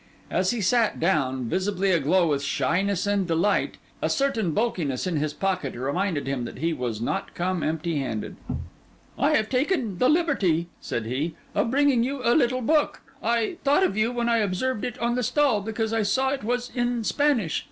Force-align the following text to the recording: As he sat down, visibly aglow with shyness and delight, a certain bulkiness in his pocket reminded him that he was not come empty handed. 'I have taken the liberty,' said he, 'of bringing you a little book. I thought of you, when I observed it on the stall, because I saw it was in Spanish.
As 0.31 0.49
he 0.49 0.61
sat 0.61 0.99
down, 0.99 1.45
visibly 1.45 1.91
aglow 1.91 2.25
with 2.29 2.41
shyness 2.41 3.05
and 3.05 3.27
delight, 3.27 3.77
a 4.01 4.09
certain 4.09 4.49
bulkiness 4.51 5.05
in 5.05 5.17
his 5.17 5.31
pocket 5.31 5.75
reminded 5.75 6.25
him 6.25 6.43
that 6.45 6.57
he 6.57 6.73
was 6.73 6.99
not 6.99 7.35
come 7.35 7.61
empty 7.61 7.99
handed. 7.99 8.35
'I 9.19 9.35
have 9.35 9.47
taken 9.47 9.99
the 9.99 10.09
liberty,' 10.09 10.69
said 10.79 11.05
he, 11.05 11.35
'of 11.53 11.69
bringing 11.69 12.01
you 12.01 12.19
a 12.23 12.33
little 12.33 12.61
book. 12.61 13.01
I 13.21 13.57
thought 13.63 13.83
of 13.83 13.95
you, 13.95 14.11
when 14.11 14.27
I 14.27 14.37
observed 14.39 14.83
it 14.85 14.97
on 14.97 15.13
the 15.13 15.21
stall, 15.21 15.61
because 15.61 15.93
I 15.93 16.01
saw 16.01 16.29
it 16.31 16.43
was 16.43 16.71
in 16.73 17.03
Spanish. 17.03 17.59